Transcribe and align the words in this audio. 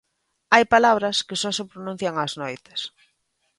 Hai 0.53 0.63
palabras 0.75 1.17
que 1.27 1.39
só 1.41 1.49
se 1.57 1.67
pronuncian 1.71 2.15
ás 2.25 2.33
noites. 2.41 2.81